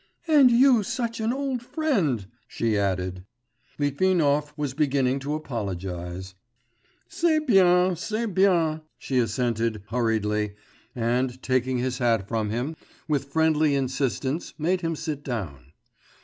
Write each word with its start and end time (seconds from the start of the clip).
'And 0.27 0.49
you 0.49 0.81
such 0.81 1.19
an 1.19 1.31
old 1.31 1.61
friend!' 1.61 2.25
she 2.47 2.75
added. 2.75 3.23
Litvinov 3.77 4.51
was 4.57 4.73
beginning 4.73 5.19
to 5.19 5.35
apologise. 5.35 6.33
'C'est 7.07 7.37
bien, 7.45 7.95
c'est 7.95 8.25
bien,' 8.33 8.81
she 8.97 9.19
assented 9.19 9.83
hurriedly 9.89 10.55
and, 10.95 11.39
taking 11.43 11.77
his 11.77 11.99
hat 11.99 12.27
from 12.27 12.49
him, 12.49 12.75
with 13.07 13.25
friendly 13.25 13.75
insistence 13.75 14.55
made 14.57 14.81
him 14.81 14.95
sit 14.95 15.23
down. 15.23 15.71